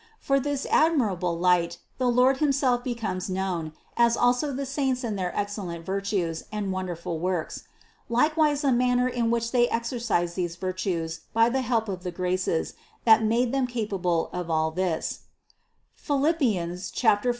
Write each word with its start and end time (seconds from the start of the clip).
For 0.19 0.39
this 0.39 0.65
admirable 0.71 1.37
light, 1.37 1.77
the 1.99 2.07
Lord 2.09 2.37
himself 2.37 2.83
becomes 2.83 3.29
known, 3.29 3.71
as 3.95 4.17
also 4.17 4.51
the 4.51 4.65
Saints 4.65 5.03
and 5.03 5.15
their 5.15 5.31
excellent 5.37 5.85
virtues 5.85 6.45
and 6.51 6.71
wonderful 6.71 7.19
works; 7.19 7.65
likewise 8.09 8.61
the 8.61 8.71
man 8.71 8.97
ner 8.97 9.07
in 9.07 9.29
which 9.29 9.51
they 9.51 9.69
exercised 9.69 10.35
these 10.35 10.55
virtues 10.55 11.21
by 11.33 11.49
the 11.49 11.61
help 11.61 11.87
of 11.87 12.01
the 12.01 12.09
graces, 12.09 12.73
that 13.05 13.21
made 13.21 13.51
them 13.51 13.67
capable 13.67 14.31
of 14.33 14.49
all 14.49 14.71
this 14.71 15.25
(Philip 15.93 16.39
4, 16.39 16.77
13). 16.81 16.89